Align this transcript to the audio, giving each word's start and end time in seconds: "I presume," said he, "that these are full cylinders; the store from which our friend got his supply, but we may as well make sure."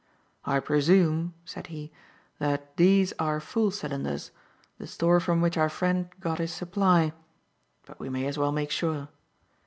"I 0.45 0.59
presume," 0.59 1.35
said 1.45 1.67
he, 1.67 1.91
"that 2.39 2.75
these 2.77 3.13
are 3.19 3.39
full 3.39 3.69
cylinders; 3.69 4.31
the 4.79 4.87
store 4.87 5.19
from 5.19 5.41
which 5.41 5.57
our 5.57 5.69
friend 5.69 6.09
got 6.19 6.39
his 6.39 6.51
supply, 6.51 7.13
but 7.85 7.99
we 7.99 8.09
may 8.09 8.25
as 8.25 8.35
well 8.35 8.51
make 8.51 8.71
sure." 8.71 9.09